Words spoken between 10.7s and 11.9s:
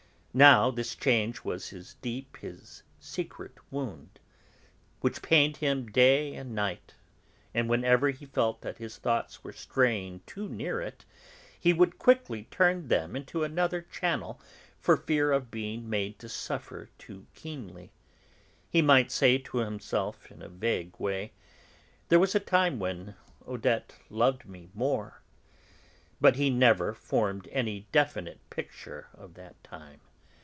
it, he